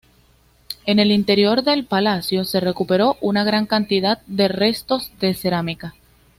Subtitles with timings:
[0.87, 5.93] En el interior del palacio se recuperó una gran cantidad de restos de cerámica.